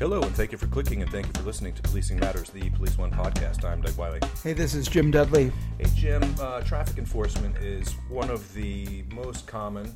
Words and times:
Hello, 0.00 0.20
and 0.20 0.34
thank 0.34 0.50
you 0.50 0.58
for 0.58 0.66
clicking 0.66 1.02
and 1.02 1.10
thank 1.12 1.24
you 1.24 1.32
for 1.34 1.44
listening 1.44 1.72
to 1.72 1.80
Policing 1.82 2.18
Matters, 2.18 2.50
the 2.50 2.68
Police 2.70 2.98
One 2.98 3.12
podcast. 3.12 3.64
I'm 3.64 3.80
Doug 3.80 3.96
Wyllie. 3.96 4.18
Hey, 4.42 4.52
this 4.52 4.74
is 4.74 4.88
Jim 4.88 5.12
Dudley. 5.12 5.52
Hey, 5.78 5.88
Jim, 5.94 6.34
uh, 6.40 6.62
traffic 6.62 6.98
enforcement 6.98 7.56
is 7.58 7.92
one 8.08 8.28
of 8.28 8.52
the 8.54 9.04
most 9.14 9.46
common 9.46 9.94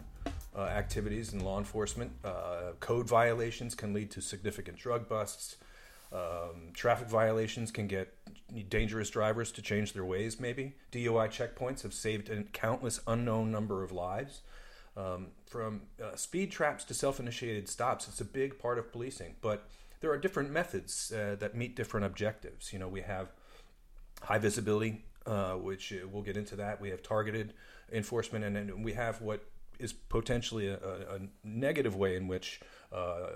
uh, 0.57 0.61
activities 0.61 1.33
in 1.33 1.41
law 1.41 1.59
enforcement. 1.59 2.13
Uh, 2.25 2.75
code 2.79 3.09
violations 3.09 3.75
can 3.75 3.93
lead 3.93 4.09
to 4.13 4.21
significant 4.21 4.79
drug 4.79 5.09
busts. 5.09 5.57
Um, 6.13 6.71
traffic 6.75 7.09
violations 7.09 7.73
can 7.73 7.89
get 7.89 8.15
dangerous 8.69 9.11
drivers 9.11 9.51
to 9.51 9.63
change 9.63 9.95
their 9.95 10.05
ways, 10.05 10.39
maybe. 10.39 10.77
DUI 10.93 11.27
checkpoints 11.29 11.83
have 11.83 11.93
saved 11.93 12.31
a 12.31 12.45
countless 12.45 13.01
unknown 13.09 13.51
number 13.51 13.83
of 13.83 13.91
lives. 13.91 14.43
Um, 14.97 15.29
from 15.47 15.83
uh, 16.03 16.15
speed 16.15 16.53
traps 16.53 16.85
to 16.85 16.95
self 16.95 17.19
initiated 17.19 17.69
stops, 17.69 18.07
it's 18.07 18.21
a 18.21 18.25
big 18.25 18.61
part 18.61 18.79
of 18.79 18.93
policing. 18.93 19.35
But 19.41 19.69
there 20.01 20.11
are 20.11 20.19
different 20.19 20.51
methods 20.51 21.13
uh, 21.13 21.37
that 21.39 21.55
meet 21.55 21.75
different 21.77 22.07
objectives. 22.07 22.73
You 22.73 22.79
know, 22.79 22.89
we 22.89 23.01
have 23.03 23.33
high 24.23 24.39
visibility, 24.39 25.05
uh, 25.27 25.55
which 25.55 25.93
uh, 25.93 26.07
we'll 26.11 26.23
get 26.23 26.37
into 26.37 26.57
that. 26.57 26.81
We 26.81 26.91
have 26.91 27.03
targeted 27.03 27.55
enforcement, 27.93 28.45
and 28.45 28.57
then 28.57 28.83
we 28.83 28.93
have 28.93 29.21
what 29.21 29.45
is 29.79 29.93
potentially 29.93 30.69
a, 30.69 30.77
a 30.77 31.21
negative 31.45 31.95
way 31.95 32.17
in 32.17 32.27
which 32.27 32.61
uh, 32.93 32.97
uh, 32.97 33.29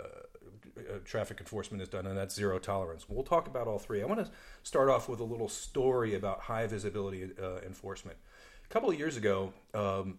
traffic 1.04 1.38
enforcement 1.40 1.82
is 1.82 1.88
done, 1.88 2.06
and 2.06 2.16
that's 2.16 2.34
zero 2.34 2.58
tolerance. 2.58 3.08
We'll 3.08 3.22
talk 3.22 3.46
about 3.46 3.66
all 3.68 3.78
three. 3.78 4.02
I 4.02 4.06
want 4.06 4.24
to 4.24 4.30
start 4.62 4.88
off 4.88 5.08
with 5.08 5.20
a 5.20 5.24
little 5.24 5.48
story 5.48 6.14
about 6.14 6.40
high 6.40 6.66
visibility 6.66 7.30
uh, 7.40 7.60
enforcement. 7.64 8.16
A 8.64 8.68
couple 8.68 8.90
of 8.90 8.98
years 8.98 9.16
ago, 9.16 9.52
um, 9.74 10.18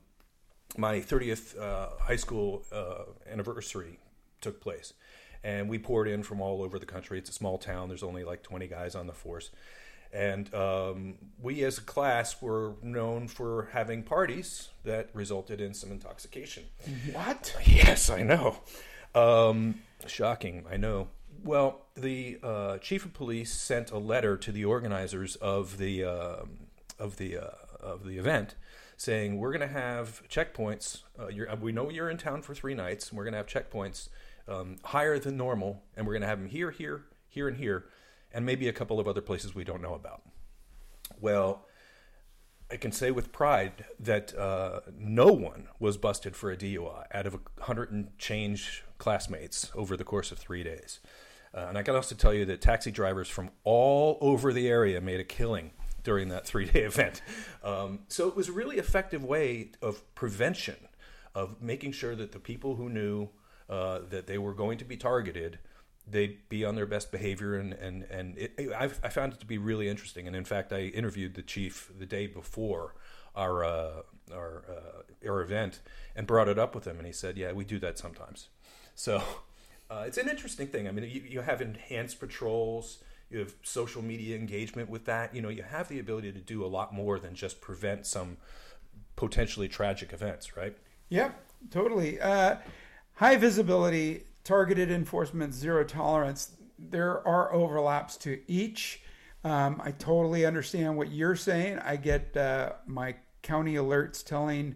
my 0.77 0.99
30th 0.99 1.58
high 1.99 2.16
school 2.16 2.64
anniversary 3.30 3.99
took 4.41 4.61
place 4.61 4.94
and 5.44 5.69
we 5.69 5.77
poured 5.77 6.08
in 6.08 6.23
from 6.23 6.41
all 6.41 6.61
over 6.61 6.80
the 6.80 6.86
country. 6.86 7.17
It's 7.17 7.30
a 7.30 7.33
small 7.33 7.58
town. 7.58 7.89
There's 7.89 8.03
only 8.03 8.23
like 8.23 8.44
20 8.44 8.67
guys 8.67 8.95
on 8.95 9.08
the 9.08 9.13
force. 9.13 9.49
And 10.13 10.53
um, 10.53 11.16
we 11.41 11.63
as 11.63 11.80
a 11.80 11.81
class 11.81 12.39
were 12.41 12.75
known 12.83 13.27
for 13.27 13.69
having 13.73 14.03
parties 14.03 14.69
that 14.83 15.09
resulted 15.14 15.59
in 15.59 15.73
some 15.73 15.91
intoxication. 15.91 16.66
What? 17.11 17.55
Yes, 17.66 18.09
I 18.11 18.21
know. 18.21 18.58
Um, 19.16 19.81
shocking, 20.05 20.66
I 20.71 20.77
know. 20.77 21.08
Well, 21.44 21.81
the 21.95 22.38
uh, 22.44 22.77
chief 22.77 23.05
of 23.05 23.14
police 23.14 23.52
sent 23.52 23.91
a 23.91 23.97
letter 23.97 24.38
to 24.38 24.52
the 24.52 24.66
organizers 24.66 25.36
of 25.38 25.77
the 25.77 26.03
uh, 26.03 26.44
of 26.99 27.17
the 27.17 27.38
uh, 27.38 27.49
of 27.80 28.05
the 28.05 28.17
event, 28.17 28.55
saying 28.95 29.38
we're 29.39 29.52
going 29.52 29.67
to 29.67 29.73
have 29.73 30.21
checkpoints. 30.30 31.02
Uh, 31.19 31.55
we 31.59 31.71
know 31.71 31.89
you're 31.89 32.09
in 32.09 32.17
town 32.17 32.43
for 32.43 32.53
three 32.53 32.76
nights, 32.76 33.09
and 33.09 33.17
we're 33.17 33.26
going 33.26 33.33
to 33.33 33.37
have 33.37 33.48
checkpoints 33.48 34.09
um, 34.48 34.77
higher 34.83 35.20
than 35.20 35.37
normal, 35.37 35.83
and 35.95 36.05
we're 36.05 36.14
going 36.14 36.21
to 36.21 36.27
have 36.27 36.39
them 36.39 36.49
here, 36.49 36.71
here, 36.71 37.05
here, 37.27 37.48
and 37.48 37.58
here, 37.58 37.86
and 38.33 38.45
maybe 38.45 38.67
a 38.67 38.73
couple 38.73 38.99
of 38.99 39.08
other 39.08 39.21
places 39.21 39.55
we 39.55 39.64
don't 39.64 39.81
know 39.81 39.93
about. 39.93 40.21
Well, 41.20 41.65
I 42.71 42.77
can 42.77 42.92
say 42.92 43.11
with 43.11 43.32
pride 43.32 43.86
that 43.99 44.36
uh, 44.36 44.82
no 44.98 45.27
one 45.27 45.67
was 45.80 45.98
busted 45.98 46.36
for 46.36 46.52
a 46.52 46.58
DUI 46.58 47.05
out 47.14 47.27
of 47.27 47.36
a 47.36 47.64
hundred 47.64 47.92
and 47.92 48.17
change 48.17 48.83
classmates 48.98 49.71
over 49.76 49.95
the 49.95 50.03
course 50.03 50.32
of 50.32 50.39
three 50.39 50.64
days. 50.64 50.99
Uh, 51.53 51.67
and 51.70 51.77
I 51.77 51.83
can 51.83 51.95
also 51.95 52.15
tell 52.15 52.33
you 52.33 52.45
that 52.45 52.61
taxi 52.61 52.89
drivers 52.89 53.30
from 53.30 53.52
all 53.64 54.17
over 54.21 54.52
the 54.52 54.67
area 54.67 54.99
made 55.02 55.20
a 55.20 55.23
killing 55.23 55.71
during 56.03 56.30
that 56.30 56.45
three 56.45 56.65
day 56.65 56.82
event. 56.83 57.21
Um, 57.64 57.99
so 58.08 58.27
it 58.27 58.36
was 58.36 58.49
a 58.49 58.52
really 58.52 58.77
effective 58.77 59.23
way 59.23 59.71
of 59.82 60.03
prevention, 60.15 60.77
of 61.36 61.61
making 61.61 61.92
sure 61.92 62.15
that 62.15 62.32
the 62.32 62.39
people 62.39 62.76
who 62.76 62.89
knew 62.89 63.30
uh, 63.73 64.02
that 64.08 64.28
they 64.28 64.38
were 64.38 64.54
going 64.54 64.78
to 64.78 64.86
be 64.86 64.95
targeted, 64.95 65.58
they'd 66.08 66.48
be 66.48 66.64
on 66.64 66.76
their 66.76 66.86
best 66.86 67.11
behavior. 67.11 67.56
And, 67.56 67.73
and, 67.73 68.04
and 68.04 68.38
it, 68.38 68.54
I, 68.72 68.84
I 69.04 69.10
found 69.10 69.34
it 69.34 69.39
to 69.39 69.48
be 69.48 69.58
really 69.58 69.89
interesting. 69.89 70.28
And 70.28 70.36
in 70.36 70.45
fact, 70.45 70.72
I 70.72 70.82
interviewed 70.82 71.34
the 71.34 71.42
chief 71.42 71.92
the 71.98 72.06
day 72.06 72.28
before 72.28 72.94
our, 73.36 73.64
uh, 73.64 73.92
our, 74.32 74.64
uh, 74.70 75.28
our 75.28 75.42
event 75.42 75.80
and 76.16 76.28
brought 76.28 76.48
it 76.48 76.60
up 76.60 76.76
with 76.76 76.86
him. 76.86 76.98
And 76.98 77.08
he 77.08 77.14
said, 77.14 77.36
Yeah, 77.36 77.52
we 77.52 77.66
do 77.66 77.80
that 77.80 77.98
sometimes. 77.98 78.50
So 78.94 79.23
uh, 79.89 80.04
it's 80.06 80.20
an 80.20 80.30
interesting 80.30 80.67
thing. 80.67 80.88
I 80.88 80.92
mean, 80.92 81.06
you, 81.06 81.23
you 81.28 81.42
have 81.42 81.60
enhanced 81.60 82.20
patrols 82.20 83.00
you 83.32 83.39
have 83.39 83.56
social 83.64 84.04
media 84.04 84.36
engagement 84.38 84.89
with 84.89 85.06
that. 85.06 85.33
You 85.33 85.42
know, 85.42 85.50
you 85.50 85.64
have 85.64 85.89
the 85.89 85.98
ability 85.98 86.32
to 86.33 86.39
do 86.39 86.64
a 86.64 86.67
lot 86.67 86.94
more 86.94 87.17
than 87.17 87.33
just 87.33 87.62
prevent 87.62 88.06
some 88.06 88.38
potentially 89.16 89.67
tragic 89.67 90.14
events, 90.14 90.56
right? 90.56 90.78
yeah 91.10 91.32
totally. 91.72 92.20
Uh, 92.20 92.58
high 93.16 93.36
visibility, 93.36 94.24
targeted 94.44 94.92
enforcement, 94.92 95.54
zero 95.54 95.84
tolerance, 95.84 96.52
there 96.78 97.26
are 97.28 97.54
overlaps 97.54 98.18
to 98.18 98.40
each. 98.48 99.02
Um, 99.44 99.82
I 99.84 99.92
totally 99.92 100.46
understand 100.46 100.98
what 100.98 101.12
you're 101.12 101.36
saying. 101.36 101.80
I 101.80 101.96
get 101.98 102.36
uh, 102.36 102.74
my 102.86 103.16
county 103.42 103.76
alerts 103.76 104.24
telling 104.24 104.76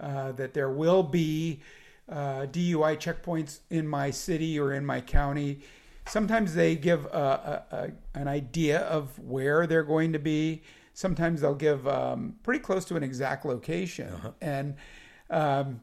uh, 0.00 0.32
that 0.32 0.54
there 0.54 0.70
will 0.70 1.02
be 1.02 1.60
uh, 2.08 2.46
DUI 2.46 2.96
checkpoints 2.96 3.60
in 3.70 3.86
my 3.86 4.10
city 4.10 4.58
or 4.58 4.72
in 4.72 4.84
my 4.84 5.00
county. 5.00 5.60
Sometimes 6.06 6.54
they 6.54 6.76
give 6.76 7.04
a, 7.06 7.64
a, 7.70 7.76
a, 7.76 8.20
an 8.20 8.28
idea 8.28 8.80
of 8.80 9.18
where 9.18 9.66
they're 9.66 9.82
going 9.82 10.12
to 10.12 10.18
be. 10.18 10.62
Sometimes 10.94 11.40
they'll 11.40 11.54
give 11.54 11.86
um, 11.86 12.36
pretty 12.42 12.60
close 12.60 12.84
to 12.86 12.96
an 12.96 13.02
exact 13.02 13.44
location. 13.44 14.08
Uh-huh. 14.08 14.30
And 14.40 14.76
um, 15.30 15.80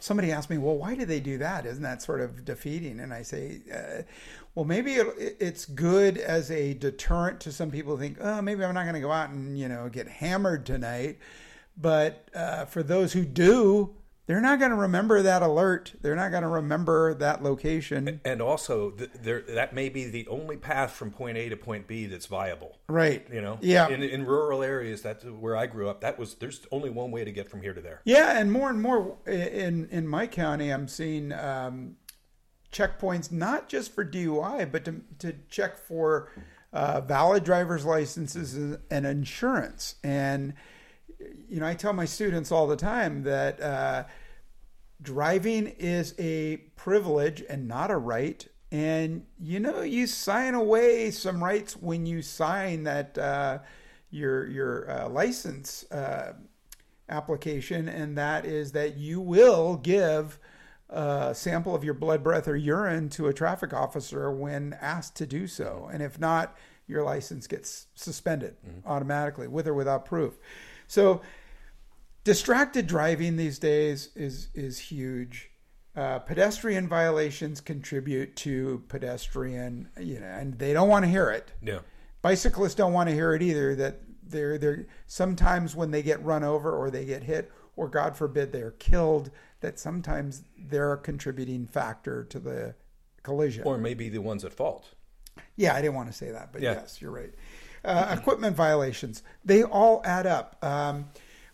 somebody 0.00 0.32
asked 0.32 0.50
me, 0.50 0.58
well, 0.58 0.76
why 0.76 0.94
do 0.94 1.04
they 1.04 1.20
do 1.20 1.38
that? 1.38 1.66
Isn't 1.66 1.82
that 1.82 2.02
sort 2.02 2.20
of 2.20 2.44
defeating? 2.44 3.00
And 3.00 3.12
I 3.12 3.22
say, 3.22 3.60
uh, 3.72 4.02
well, 4.54 4.64
maybe 4.64 4.94
it, 4.94 5.36
it's 5.40 5.64
good 5.64 6.18
as 6.18 6.50
a 6.50 6.74
deterrent 6.74 7.40
to 7.40 7.52
some 7.52 7.70
people 7.70 7.96
think, 7.96 8.18
oh, 8.20 8.42
maybe 8.42 8.64
I'm 8.64 8.74
not 8.74 8.84
going 8.84 8.94
to 8.94 9.00
go 9.00 9.12
out 9.12 9.30
and, 9.30 9.58
you 9.58 9.68
know, 9.68 9.88
get 9.88 10.08
hammered 10.08 10.66
tonight. 10.66 11.18
But 11.76 12.28
uh, 12.34 12.64
for 12.64 12.82
those 12.82 13.12
who 13.12 13.24
do, 13.24 13.94
they're 14.28 14.42
not 14.42 14.58
going 14.58 14.70
to 14.70 14.76
remember 14.76 15.22
that 15.22 15.40
alert. 15.40 15.94
They're 16.02 16.14
not 16.14 16.30
going 16.30 16.42
to 16.42 16.48
remember 16.48 17.14
that 17.14 17.42
location. 17.42 18.20
And 18.26 18.42
also, 18.42 18.90
there, 18.90 19.40
that 19.40 19.74
may 19.74 19.88
be 19.88 20.04
the 20.04 20.28
only 20.28 20.58
path 20.58 20.92
from 20.92 21.10
point 21.10 21.38
A 21.38 21.48
to 21.48 21.56
point 21.56 21.86
B 21.86 22.04
that's 22.04 22.26
viable. 22.26 22.78
Right. 22.90 23.26
You 23.32 23.40
know. 23.40 23.58
Yeah. 23.62 23.88
In, 23.88 24.02
in 24.02 24.26
rural 24.26 24.62
areas, 24.62 25.00
that's 25.00 25.24
where 25.24 25.56
I 25.56 25.66
grew 25.66 25.88
up. 25.88 26.02
That 26.02 26.18
was 26.18 26.34
there's 26.34 26.60
only 26.70 26.90
one 26.90 27.10
way 27.10 27.24
to 27.24 27.32
get 27.32 27.48
from 27.50 27.62
here 27.62 27.72
to 27.72 27.80
there. 27.80 28.02
Yeah, 28.04 28.38
and 28.38 28.52
more 28.52 28.68
and 28.68 28.82
more 28.82 29.16
in 29.26 29.88
in 29.90 30.06
my 30.06 30.26
county, 30.26 30.70
I'm 30.70 30.88
seeing 30.88 31.32
um, 31.32 31.96
checkpoints 32.70 33.32
not 33.32 33.70
just 33.70 33.94
for 33.94 34.04
DUI, 34.04 34.70
but 34.70 34.84
to 34.84 35.00
to 35.20 35.36
check 35.48 35.78
for 35.78 36.30
uh, 36.74 37.00
valid 37.00 37.44
driver's 37.44 37.86
licenses 37.86 38.76
and 38.90 39.06
insurance 39.06 39.94
and 40.04 40.52
you 41.48 41.60
know, 41.60 41.66
I 41.66 41.74
tell 41.74 41.92
my 41.92 42.04
students 42.04 42.52
all 42.52 42.66
the 42.66 42.76
time 42.76 43.22
that 43.24 43.60
uh, 43.60 44.04
driving 45.02 45.66
is 45.78 46.14
a 46.18 46.58
privilege 46.76 47.42
and 47.48 47.66
not 47.66 47.90
a 47.90 47.96
right. 47.96 48.46
And 48.70 49.24
you 49.40 49.60
know, 49.60 49.80
you 49.80 50.06
sign 50.06 50.54
away 50.54 51.10
some 51.10 51.42
rights 51.42 51.74
when 51.76 52.04
you 52.04 52.20
sign 52.20 52.84
that 52.84 53.16
uh, 53.16 53.58
your 54.10 54.46
your 54.46 54.90
uh, 54.90 55.08
license 55.08 55.90
uh, 55.90 56.34
application, 57.08 57.88
and 57.88 58.16
that 58.18 58.44
is 58.44 58.72
that 58.72 58.98
you 58.98 59.20
will 59.20 59.76
give 59.76 60.38
a 60.90 61.34
sample 61.34 61.74
of 61.74 61.84
your 61.84 61.94
blood, 61.94 62.22
breath, 62.22 62.46
or 62.46 62.56
urine 62.56 63.08
to 63.10 63.26
a 63.26 63.32
traffic 63.32 63.72
officer 63.72 64.30
when 64.30 64.76
asked 64.80 65.16
to 65.16 65.26
do 65.26 65.46
so. 65.46 65.88
And 65.92 66.02
if 66.02 66.18
not, 66.18 66.56
your 66.86 67.02
license 67.02 67.46
gets 67.46 67.86
suspended 67.94 68.56
mm-hmm. 68.66 68.88
automatically, 68.88 69.48
with 69.48 69.66
or 69.66 69.74
without 69.74 70.04
proof. 70.04 70.38
So 70.88 71.20
distracted 72.24 72.86
driving 72.86 73.36
these 73.36 73.58
days 73.58 74.08
is 74.16 74.48
is 74.54 74.78
huge. 74.78 75.50
Uh, 75.94 76.18
pedestrian 76.20 76.88
violations 76.88 77.60
contribute 77.60 78.34
to 78.36 78.82
pedestrian, 78.88 79.88
you 79.98 80.20
know, 80.20 80.26
and 80.26 80.58
they 80.58 80.72
don't 80.72 80.88
want 80.88 81.04
to 81.04 81.10
hear 81.10 81.30
it. 81.30 81.52
Yeah. 81.62 81.80
Bicyclists 82.22 82.74
don't 82.74 82.92
want 82.92 83.08
to 83.08 83.14
hear 83.14 83.34
it 83.34 83.42
either. 83.42 83.74
That 83.74 84.00
they're 84.22 84.58
they're 84.58 84.86
sometimes 85.06 85.76
when 85.76 85.90
they 85.90 86.02
get 86.02 86.24
run 86.24 86.42
over 86.42 86.72
or 86.72 86.90
they 86.90 87.04
get 87.04 87.22
hit 87.22 87.50
or 87.76 87.88
God 87.88 88.16
forbid 88.16 88.52
they're 88.52 88.72
killed, 88.72 89.30
that 89.60 89.78
sometimes 89.78 90.42
they're 90.56 90.92
a 90.92 90.98
contributing 90.98 91.66
factor 91.66 92.24
to 92.24 92.38
the 92.40 92.74
collision. 93.22 93.64
Or 93.64 93.78
maybe 93.78 94.08
the 94.08 94.20
ones 94.20 94.44
at 94.44 94.52
fault. 94.52 94.94
Yeah, 95.56 95.74
I 95.74 95.80
didn't 95.80 95.94
want 95.94 96.10
to 96.10 96.16
say 96.16 96.30
that, 96.32 96.52
but 96.52 96.60
Yeah. 96.62 96.72
yes, 96.72 97.00
you're 97.00 97.12
right. 97.12 97.32
Uh, 97.84 98.16
equipment 98.18 98.56
violations, 98.56 99.22
they 99.44 99.62
all 99.62 100.02
add 100.04 100.26
up. 100.26 100.56
Um, 100.64 101.06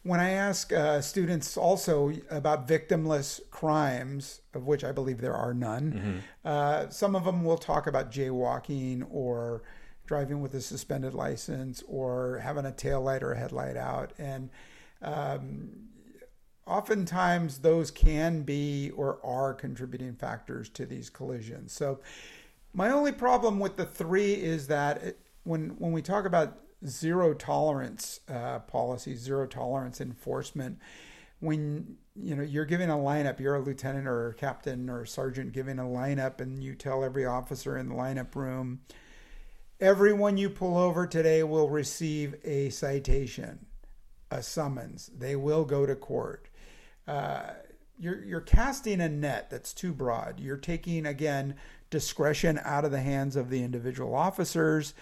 when 0.03 0.21
I 0.21 0.31
ask 0.31 0.73
uh, 0.73 1.01
students 1.01 1.57
also 1.57 2.13
about 2.31 2.69
victimless 2.69 3.41
crimes, 3.51 4.43
of 4.53 4.67
which 4.67 4.85
I 4.85 4.93
believe 4.93 5.21
there 5.21 5.35
are 5.35 5.55
none, 5.55 6.23
uh, 6.45 6.89
some 6.91 7.17
of 7.17 7.25
them 7.25 7.43
will 7.43 7.57
talk 7.57 7.87
about 7.87 8.13
jaywalking 8.13 9.07
or 9.11 9.63
driving 10.07 10.43
with 10.43 10.53
a 10.55 10.61
suspended 10.61 11.15
license 11.15 11.83
or 11.89 12.39
having 12.43 12.67
a 12.67 12.73
tail 12.73 13.01
light 13.01 13.23
or 13.23 13.33
a 13.33 13.39
headlight 13.39 13.79
out. 13.79 14.13
And 14.19 14.51
um, 15.01 15.71
oftentimes 16.67 17.59
those 17.59 17.91
can 17.91 18.43
be 18.43 18.91
or 18.91 19.19
are 19.25 19.55
contributing 19.55 20.15
factors 20.15 20.69
to 20.71 20.85
these 20.85 21.09
collisions. 21.09 21.73
So 21.73 22.01
my 22.75 22.91
only 22.91 23.13
problem 23.13 23.59
with 23.59 23.77
the 23.77 23.87
three 23.87 24.35
is 24.35 24.67
that 24.67 25.03
it, 25.03 25.19
when 25.45 25.71
when 25.79 25.93
we 25.93 26.03
talk 26.03 26.25
about 26.25 26.59
zero 26.87 27.33
tolerance 27.35 28.21
uh, 28.29 28.61
zero 28.99 29.47
tolerance 29.47 30.01
enforcement, 30.01 30.79
when 31.41 31.97
you 32.17 32.35
know 32.35 32.43
you're 32.43 32.65
giving 32.65 32.91
a 32.91 32.95
lineup, 32.95 33.41
you're 33.41 33.55
a 33.55 33.61
lieutenant 33.61 34.07
or 34.07 34.29
a 34.29 34.35
captain 34.35 34.91
or 34.91 35.03
a 35.03 35.07
sergeant 35.07 35.53
giving 35.53 35.79
a 35.79 35.85
lineup, 35.85 36.41
and 36.41 36.63
you 36.63 36.75
tell 36.75 37.05
every 37.05 37.25
officer 37.25 37.77
in 37.79 37.89
the 37.89 37.95
lineup 37.95 38.35
room, 38.35 38.81
everyone 39.81 40.37
you 40.37 40.51
pull 40.51 40.77
over 40.77 41.07
today 41.07 41.43
will 41.43 41.69
receive 41.69 42.35
a 42.45 42.71
citation, 42.71 43.67
a 44.31 44.43
summons. 44.43 45.11
They 45.17 45.37
will 45.37 45.65
go 45.65 45.87
to 45.87 45.95
court. 45.95 46.49
Uh, 47.07 47.51
you're 47.99 48.25
you're 48.25 48.41
casting 48.41 49.01
a 49.01 49.09
net 49.09 49.51
that's 49.51 49.73
too 49.73 49.93
broad. 49.93 50.41
You're 50.41 50.57
taking 50.57 51.07
again 51.07 51.55
discretion 51.91 52.59
out 52.65 52.85
of 52.85 52.91
the 52.91 53.01
hands 53.01 53.37
of 53.37 53.51
the 53.51 53.63
individual 53.63 54.15
officers, 54.15 54.95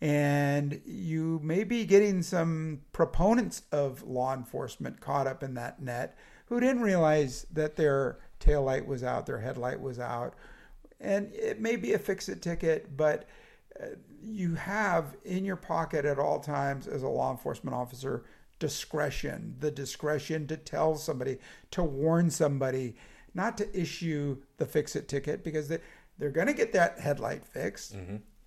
and 0.00 0.80
you 0.84 1.40
may 1.42 1.64
be 1.64 1.84
getting 1.84 2.22
some 2.22 2.80
proponents 2.92 3.62
of 3.72 4.02
law 4.02 4.34
enforcement 4.34 5.00
caught 5.00 5.26
up 5.26 5.42
in 5.42 5.54
that 5.54 5.82
net 5.82 6.16
who 6.46 6.60
didn't 6.60 6.82
realize 6.82 7.46
that 7.52 7.76
their 7.76 8.18
tail 8.38 8.62
light 8.62 8.86
was 8.86 9.02
out, 9.02 9.26
their 9.26 9.40
headlight 9.40 9.80
was 9.80 9.98
out, 9.98 10.34
and 11.00 11.32
it 11.32 11.60
may 11.60 11.76
be 11.76 11.92
a 11.92 11.98
fix-it 11.98 12.40
ticket, 12.40 12.96
but 12.96 13.26
uh, 13.80 13.86
you 14.22 14.54
have 14.54 15.16
in 15.24 15.44
your 15.44 15.56
pocket 15.56 16.04
at 16.04 16.18
all 16.18 16.40
times 16.40 16.86
as 16.86 17.02
a 17.02 17.08
law 17.08 17.30
enforcement 17.30 17.74
officer 17.74 18.24
discretion, 18.58 19.54
the 19.60 19.70
discretion 19.70 20.46
to 20.46 20.56
tell 20.56 20.96
somebody, 20.96 21.38
to 21.70 21.82
warn 21.82 22.30
somebody, 22.30 22.96
not 23.34 23.56
to 23.58 23.80
issue 23.80 24.36
the 24.56 24.66
fix 24.66 24.96
it 24.96 25.08
ticket 25.08 25.44
because 25.44 25.68
they, 25.68 25.78
they're 26.18 26.30
going 26.30 26.48
to 26.48 26.52
get 26.52 26.72
that 26.72 26.98
headlight 26.98 27.44
fixed 27.44 27.96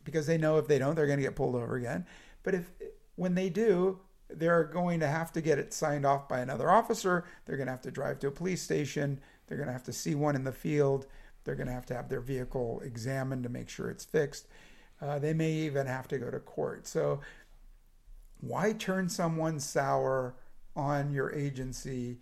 because 0.03 0.27
they 0.27 0.37
know 0.37 0.57
if 0.57 0.67
they 0.67 0.79
don't, 0.79 0.95
they're 0.95 1.07
going 1.07 1.19
to 1.19 1.23
get 1.23 1.35
pulled 1.35 1.55
over 1.55 1.75
again. 1.75 2.05
But 2.43 2.55
if 2.55 2.71
when 3.15 3.35
they 3.35 3.49
do, 3.49 3.99
they're 4.29 4.63
going 4.63 4.99
to 5.01 5.07
have 5.07 5.31
to 5.33 5.41
get 5.41 5.59
it 5.59 5.73
signed 5.73 6.05
off 6.05 6.27
by 6.27 6.39
another 6.39 6.69
officer. 6.71 7.25
They're 7.45 7.57
going 7.57 7.67
to 7.67 7.73
have 7.73 7.81
to 7.81 7.91
drive 7.91 8.19
to 8.19 8.27
a 8.27 8.31
police 8.31 8.61
station. 8.61 9.19
They're 9.47 9.57
going 9.57 9.67
to 9.67 9.73
have 9.73 9.83
to 9.83 9.93
see 9.93 10.15
one 10.15 10.35
in 10.35 10.43
the 10.43 10.51
field. 10.51 11.07
They're 11.43 11.55
going 11.55 11.67
to 11.67 11.73
have 11.73 11.85
to 11.87 11.95
have 11.95 12.09
their 12.09 12.21
vehicle 12.21 12.81
examined 12.83 13.43
to 13.43 13.49
make 13.49 13.69
sure 13.69 13.89
it's 13.89 14.05
fixed. 14.05 14.47
Uh, 15.01 15.19
they 15.19 15.33
may 15.33 15.51
even 15.51 15.87
have 15.87 16.07
to 16.09 16.17
go 16.17 16.29
to 16.29 16.39
court. 16.39 16.87
So, 16.87 17.21
why 18.39 18.73
turn 18.73 19.09
someone 19.09 19.59
sour 19.59 20.35
on 20.75 21.11
your 21.11 21.33
agency 21.33 22.19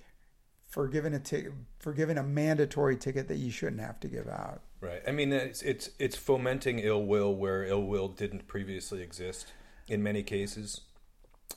for 0.68 0.88
giving 0.88 1.14
a 1.14 1.20
ticket 1.20 1.54
for 1.80 1.94
giving 1.94 2.18
a 2.18 2.24
mandatory 2.24 2.98
ticket 2.98 3.28
that 3.28 3.38
you 3.38 3.52
shouldn't 3.52 3.82
have 3.82 4.00
to 4.02 4.08
give 4.08 4.28
out? 4.28 4.62
Right. 4.82 5.02
I 5.08 5.12
mean, 5.12 5.34
it's 5.34 5.62
it's 5.62 5.90
it's 6.00 6.16
fomenting 6.16 6.80
ill 6.80 7.04
will 7.06 7.36
where 7.36 7.64
ill 7.66 7.84
will 7.84 8.08
didn't 8.08 8.48
previously 8.48 9.02
exist 9.02 9.52
in 9.88 10.02
many 10.02 10.24
cases, 10.24 10.82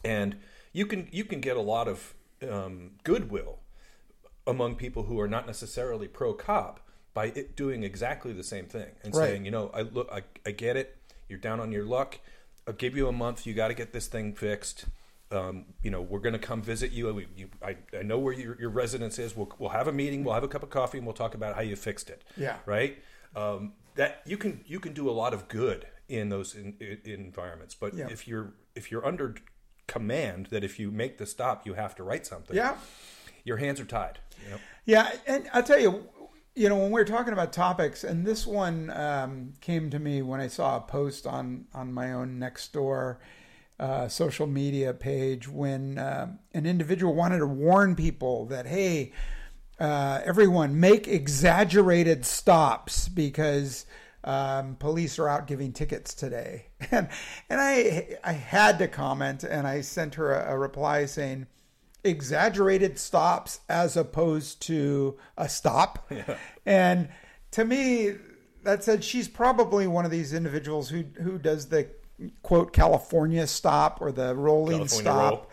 and 0.04 0.36
you 0.72 0.86
can 0.86 1.08
you 1.12 1.24
can 1.24 1.40
get 1.40 1.56
a 1.56 1.60
lot 1.60 1.86
of 1.88 2.14
um, 2.48 2.92
goodwill 3.04 3.60
among 4.46 4.74
people 4.74 5.04
who 5.04 5.20
are 5.20 5.28
not 5.28 5.46
necessarily 5.46 6.08
pro 6.08 6.34
cop 6.34 6.80
by 7.14 7.26
it 7.26 7.54
doing 7.54 7.84
exactly 7.84 8.32
the 8.32 8.42
same 8.42 8.66
thing 8.66 8.88
and 9.04 9.14
Right. 9.14 9.28
saying, 9.28 9.44
you 9.44 9.50
know, 9.50 9.70
I 9.72 9.82
look, 9.82 10.08
I, 10.10 10.22
I 10.44 10.50
get 10.50 10.76
it. 10.76 10.96
You're 11.28 11.38
down 11.38 11.60
on 11.60 11.70
your 11.70 11.84
luck. 11.84 12.18
I'll 12.66 12.74
give 12.74 12.96
you 12.96 13.06
a 13.06 13.12
month. 13.12 13.46
You 13.46 13.54
got 13.54 13.68
to 13.68 13.74
get 13.74 13.92
this 13.92 14.06
thing 14.08 14.34
fixed. 14.34 14.86
Um, 15.30 15.66
you 15.82 15.90
know, 15.90 16.00
we're 16.02 16.18
going 16.20 16.32
to 16.34 16.38
come 16.38 16.60
visit 16.62 16.90
you. 16.92 17.12
We, 17.14 17.26
you 17.36 17.48
I, 17.64 17.76
I 17.98 18.02
know 18.02 18.18
where 18.18 18.32
your, 18.34 18.58
your 18.60 18.70
residence 18.70 19.18
is. 19.18 19.36
We'll, 19.36 19.50
we'll 19.58 19.70
have 19.70 19.88
a 19.88 19.92
meeting. 19.92 20.24
We'll 20.24 20.34
have 20.34 20.42
a 20.44 20.48
cup 20.48 20.62
of 20.62 20.70
coffee, 20.70 20.98
and 20.98 21.06
we'll 21.06 21.14
talk 21.14 21.34
about 21.34 21.54
how 21.54 21.60
you 21.62 21.76
fixed 21.76 22.10
it. 22.10 22.22
Yeah. 22.36 22.56
Right. 22.66 22.98
Um, 23.34 23.72
that 23.94 24.22
you 24.26 24.36
can 24.36 24.62
you 24.66 24.80
can 24.80 24.92
do 24.94 25.08
a 25.08 25.12
lot 25.12 25.34
of 25.34 25.48
good 25.48 25.86
in 26.08 26.28
those 26.28 26.54
in, 26.54 26.76
in 26.80 27.00
environments. 27.20 27.74
But 27.74 27.94
Yeah. 27.94 28.08
if 28.10 28.26
you're 28.28 28.54
if 28.74 28.90
you're 28.90 29.04
under 29.06 29.34
command 29.86 30.46
that 30.50 30.64
if 30.64 30.78
you 30.78 30.90
make 30.90 31.18
the 31.18 31.26
stop, 31.26 31.66
you 31.66 31.74
have 31.74 31.94
to 31.96 32.02
write 32.02 32.26
something. 32.26 32.56
Yeah. 32.56 32.76
Your 33.44 33.56
hands 33.58 33.80
are 33.80 33.84
tied. 33.84 34.20
You 34.44 34.50
know? 34.52 34.58
Yeah, 34.86 35.12
and 35.26 35.48
I'll 35.52 35.62
tell 35.62 35.78
you, 35.80 36.08
you 36.54 36.68
know, 36.68 36.76
when 36.76 36.90
we 36.90 37.00
are 37.00 37.04
talking 37.04 37.32
about 37.32 37.52
topics, 37.52 38.04
and 38.04 38.24
this 38.26 38.46
one 38.46 38.90
um, 38.90 39.54
came 39.60 39.90
to 39.90 39.98
me 39.98 40.22
when 40.22 40.40
I 40.40 40.48
saw 40.48 40.76
a 40.76 40.80
post 40.80 41.26
on 41.26 41.66
on 41.74 41.92
my 41.92 42.12
own 42.12 42.38
Nextdoor 42.38 43.18
uh, 43.80 44.06
social 44.08 44.46
media 44.46 44.94
page 44.94 45.48
when 45.48 45.98
um 45.98 46.38
an 46.54 46.66
individual 46.66 47.14
wanted 47.14 47.38
to 47.38 47.46
warn 47.46 47.96
people 47.96 48.46
that 48.46 48.66
hey, 48.66 49.12
uh, 49.82 50.20
everyone 50.24 50.78
make 50.78 51.08
exaggerated 51.08 52.24
stops 52.24 53.08
because. 53.08 53.86
Um, 54.24 54.76
police 54.76 55.18
are 55.18 55.28
out 55.28 55.48
giving 55.48 55.72
tickets 55.72 56.14
today, 56.14 56.66
and 56.92 57.08
and 57.50 57.60
I 57.60 58.18
I 58.22 58.30
had 58.34 58.78
to 58.78 58.86
comment, 58.86 59.42
and 59.42 59.66
I 59.66 59.80
sent 59.80 60.14
her 60.14 60.32
a, 60.32 60.52
a 60.52 60.58
reply 60.58 61.06
saying, 61.06 61.48
exaggerated 62.04 62.98
stops 62.98 63.60
as 63.68 63.96
opposed 63.96 64.62
to 64.62 65.18
a 65.36 65.48
stop. 65.48 66.10
And 66.64 67.08
to 67.50 67.64
me, 67.64 68.14
that 68.62 68.84
said 68.84 69.02
she's 69.02 69.26
probably 69.26 69.88
one 69.88 70.04
of 70.04 70.12
these 70.12 70.32
individuals 70.32 70.88
who 70.88 71.04
who 71.20 71.38
does 71.38 71.68
the 71.68 71.88
quote 72.42 72.72
California 72.72 73.46
stop 73.48 74.00
or 74.00 74.12
the 74.12 74.34
rolling 74.36 74.86
California 74.86 75.10
stop. 75.10 75.32
roll. 75.32 75.50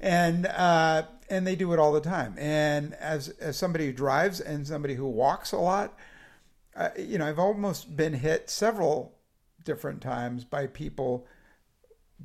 And 0.00 0.46
uh, 0.46 1.04
and 1.30 1.46
they 1.46 1.56
do 1.56 1.72
it 1.72 1.78
all 1.78 1.92
the 1.92 2.00
time. 2.00 2.34
And 2.38 2.94
as 2.94 3.28
as 3.40 3.56
somebody 3.56 3.86
who 3.86 3.92
drives 3.92 4.40
and 4.40 4.66
somebody 4.66 4.94
who 4.94 5.06
walks 5.06 5.52
a 5.52 5.58
lot, 5.58 5.96
uh, 6.76 6.90
you 6.98 7.16
know, 7.18 7.26
I've 7.26 7.38
almost 7.38 7.96
been 7.96 8.14
hit 8.14 8.50
several 8.50 9.16
different 9.64 10.00
times 10.00 10.44
by 10.44 10.66
people 10.66 11.26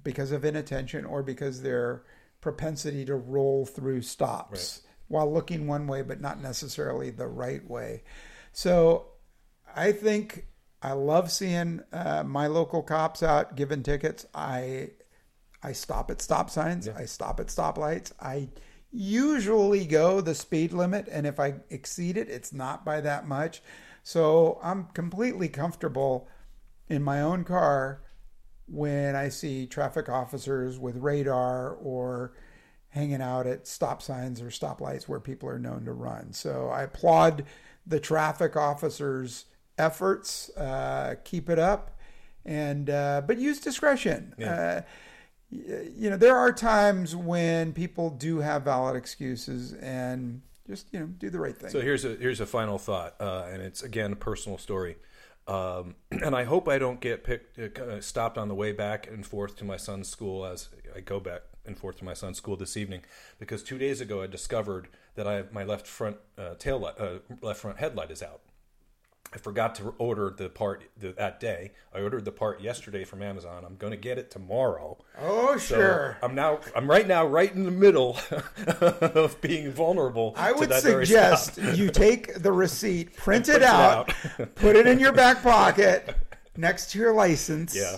because 0.04 0.32
of 0.32 0.44
inattention 0.44 1.06
or 1.06 1.24
because 1.24 1.62
their 1.62 2.04
propensity 2.42 3.06
to 3.06 3.16
roll 3.16 3.66
through 3.66 4.02
stops 4.02 4.82
while 5.08 5.32
looking 5.32 5.68
one 5.68 5.88
way 5.88 6.02
but 6.02 6.20
not 6.20 6.42
necessarily 6.42 7.10
the 7.10 7.28
right 7.28 7.68
way. 7.70 8.04
So 8.52 9.08
I 9.76 9.92
think 9.92 10.48
I 10.82 10.94
love 10.94 11.32
seeing 11.32 11.82
uh, 11.92 12.24
my 12.26 12.48
local 12.48 12.82
cops 12.82 13.24
out 13.24 13.56
giving 13.56 13.84
tickets. 13.84 14.26
I 14.34 14.92
I 15.64 15.72
stop 15.72 16.12
at 16.12 16.22
stop 16.22 16.50
signs. 16.50 16.88
I 16.88 17.06
stop 17.06 17.40
at 17.40 17.48
stoplights. 17.48 18.12
I 18.20 18.50
usually 18.96 19.86
go 19.86 20.22
the 20.22 20.36
speed 20.36 20.74
limit, 20.74 21.08
and 21.12 21.28
if 21.28 21.40
I 21.40 21.56
exceed 21.70 22.18
it, 22.18 22.30
it's 22.30 22.54
not 22.54 22.86
by 22.86 23.02
that 23.02 23.28
much. 23.28 23.62
So 24.04 24.60
I'm 24.64 24.86
completely 24.94 25.50
comfortable 25.50 26.28
in 26.88 27.04
my 27.04 27.22
own 27.22 27.44
car 27.44 28.02
when 28.68 29.16
I 29.16 29.30
see 29.30 29.68
traffic 29.68 30.10
officers 30.10 30.80
with 30.80 30.96
radar 30.98 31.72
or 31.72 32.34
hanging 32.90 33.22
out 33.22 33.46
at 33.46 33.68
stop 33.68 34.02
signs 34.02 34.42
or 34.42 34.46
stoplights 34.46 35.04
where 35.08 35.20
people 35.20 35.50
are 35.50 35.60
known 35.60 35.86
to 35.86 35.92
run. 35.92 36.32
So 36.34 36.70
I 36.70 36.84
applaud 36.84 37.46
the 37.86 38.00
traffic 38.00 38.56
officers' 38.56 39.46
efforts. 39.78 40.50
Uh, 40.56 41.16
keep 41.24 41.50
it 41.50 41.60
up, 41.60 41.92
and 42.46 42.90
uh, 42.90 43.22
but 43.28 43.38
use 43.38 43.60
discretion. 43.60 44.34
Uh, 44.42 44.82
y- 44.82 44.84
you 45.52 46.10
know, 46.10 46.18
there 46.18 46.36
are 46.36 46.52
times 46.52 47.16
when 47.16 47.74
people 47.74 48.10
do 48.10 48.40
have 48.40 48.64
valid 48.64 48.96
excuses, 48.96 49.74
and 49.74 50.42
just 50.68 50.88
you 50.92 51.00
know, 51.00 51.06
do 51.06 51.30
the 51.30 51.40
right 51.40 51.56
thing. 51.56 51.70
So 51.70 51.82
here's 51.82 52.04
a 52.06 52.16
here's 52.16 52.42
a 52.42 52.46
final 52.46 52.78
thought, 52.78 53.16
uh, 53.20 53.48
and 53.52 53.62
it's 53.62 53.84
again 53.84 54.14
a 54.14 54.16
personal 54.16 54.58
story. 54.58 54.98
Um, 55.48 55.94
and 56.10 56.36
I 56.36 56.44
hope 56.44 56.68
I 56.68 56.80
don't 56.80 57.00
get 57.00 57.24
picked, 57.24 57.60
uh, 57.60 58.02
stopped 58.02 58.40
on 58.40 58.48
the 58.48 58.56
way 58.56 58.72
back 58.72 59.08
and 59.08 59.24
forth 59.24 59.56
to 59.58 59.64
my 59.64 59.78
son's 59.78 60.10
school 60.10 60.44
as 60.44 60.70
I 60.96 61.02
go 61.02 61.20
back 61.20 61.44
and 61.68 61.78
forth 61.78 61.98
to 61.98 62.06
my 62.06 62.16
son's 62.16 62.38
school 62.38 62.56
this 62.56 62.76
evening, 62.76 63.02
because 63.38 63.62
two 63.62 63.78
days 63.78 64.02
ago 64.02 64.24
I 64.24 64.28
discovered 64.28 64.88
that 65.14 65.28
I 65.28 65.34
have 65.36 65.54
my 65.54 65.64
left 65.64 65.86
front 65.86 66.18
uh, 66.36 66.56
tail 66.56 66.80
light, 66.80 67.00
uh, 67.00 67.20
left 67.42 67.60
front 67.60 67.78
headlight 67.78 68.10
is 68.10 68.24
out. 68.24 68.42
I 69.34 69.38
forgot 69.38 69.76
to 69.76 69.94
order 69.98 70.34
the 70.36 70.48
part 70.50 70.84
the, 70.98 71.12
that 71.14 71.42
day. 71.42 71.72
I 71.94 72.00
ordered 72.00 72.24
the 72.24 72.32
part 72.32 72.62
yesterday 72.62 73.04
from 73.04 73.22
Amazon. 73.22 73.66
I'm 73.66 73.76
going 73.76 73.92
to 73.92 73.98
get 73.98 74.18
it 74.18 74.32
tomorrow. 74.32 74.98
oh, 75.20 75.58
So 75.58 75.76
sure. 75.76 76.18
I'm 76.22 76.36
now 76.36 76.62
I'm 76.74 76.90
right 76.90 77.06
now 77.06 77.26
right 77.26 77.54
in 77.54 77.64
the 77.66 77.72
middle 77.72 78.18
of 78.80 79.40
being 79.42 79.72
vulnerable. 79.72 80.34
I 80.38 80.54
to 80.54 80.60
would 80.60 80.74
suggest 80.74 81.58
you 81.58 81.90
take 81.90 82.36
the 82.42 82.52
receipt, 82.54 83.14
print 83.18 83.50
it 83.50 83.62
print 83.62 83.64
it 83.64 83.68
out, 83.68 84.14
put 84.56 84.78
it 84.78 84.88
in 84.88 85.00
your 85.00 85.12
back 85.24 85.44
pocket, 85.44 86.16
next 86.56 86.92
to 86.92 87.00
your 87.00 87.14
license. 87.14 87.76
Yeah. 87.76 87.98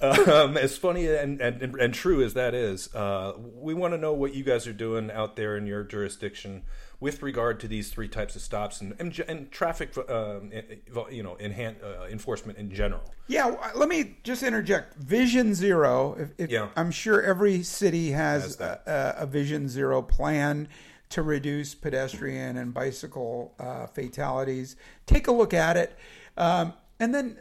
Um, 0.00 0.56
as 0.56 0.76
funny 0.76 1.06
and, 1.06 1.40
and, 1.40 1.76
and 1.76 1.94
true 1.94 2.24
as 2.24 2.34
that 2.34 2.54
is, 2.54 2.92
uh, 2.92 3.34
we 3.38 3.72
want 3.72 3.94
to 3.94 3.98
know 3.98 4.12
what 4.12 4.34
you 4.34 4.42
guys 4.42 4.66
are 4.66 4.72
doing 4.72 5.12
out 5.12 5.36
there 5.36 5.56
in 5.56 5.64
your 5.64 5.84
jurisdiction 5.84 6.62
with 7.02 7.20
regard 7.20 7.58
to 7.58 7.66
these 7.66 7.90
three 7.90 8.06
types 8.06 8.36
of 8.36 8.42
stops 8.42 8.80
and 8.80 8.94
and, 9.00 9.18
and 9.28 9.50
traffic, 9.50 9.90
um, 10.08 10.52
you 11.10 11.22
know, 11.22 11.36
enhan- 11.40 11.82
uh, 11.82 12.06
enforcement 12.06 12.56
in 12.56 12.70
general. 12.70 13.02
Yeah, 13.26 13.56
let 13.74 13.88
me 13.88 14.18
just 14.22 14.44
interject. 14.44 14.94
Vision 14.94 15.52
Zero. 15.52 16.14
If, 16.16 16.30
if, 16.38 16.50
Yeah. 16.50 16.68
I'm 16.76 16.92
sure 16.92 17.20
every 17.20 17.64
city 17.64 18.12
has, 18.12 18.56
Has 18.56 18.60
a, 18.60 19.16
a 19.18 19.26
Vision 19.26 19.68
Zero 19.68 20.00
plan 20.00 20.68
to 21.08 21.22
reduce 21.22 21.74
pedestrian 21.74 22.56
and 22.56 22.72
bicycle 22.72 23.54
uh, 23.58 23.88
fatalities. 23.88 24.76
Take 25.04 25.26
a 25.26 25.32
look 25.32 25.52
at 25.52 25.76
it, 25.76 25.98
um, 26.36 26.72
and 27.00 27.12
then 27.12 27.36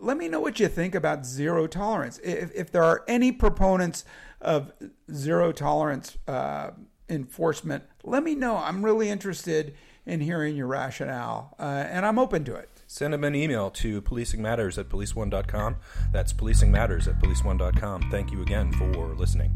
let 0.00 0.16
me 0.16 0.28
know 0.28 0.40
what 0.40 0.58
you 0.58 0.66
think 0.66 0.96
about 0.96 1.24
zero 1.24 1.68
tolerance. 1.68 2.18
If, 2.18 2.50
if 2.52 2.72
there 2.72 2.82
are 2.82 3.04
any 3.06 3.30
proponents 3.30 4.04
of 4.40 4.72
zero 5.10 5.52
tolerance 5.52 6.18
uh, 6.26 6.72
enforcement, 7.08 7.84
let 8.02 8.22
me 8.22 8.34
know. 8.34 8.56
I'm 8.56 8.84
really 8.84 9.08
interested 9.08 9.74
in 10.06 10.20
hearing 10.20 10.56
your 10.56 10.66
rationale, 10.66 11.54
uh, 11.58 11.62
and 11.88 12.04
I'm 12.04 12.18
open 12.18 12.44
to 12.44 12.54
it. 12.54 12.68
Send 12.86 13.14
them 13.14 13.24
an 13.24 13.34
email 13.34 13.70
to 13.70 14.02
policingmatters 14.02 14.78
at 14.78 14.88
policeone.com. 14.88 15.76
That's 16.12 16.32
policingmatters 16.32 17.08
at 17.08 17.18
policeone.com. 17.20 18.10
Thank 18.10 18.30
you 18.30 18.42
again 18.42 18.72
for 18.72 19.14
listening. 19.14 19.52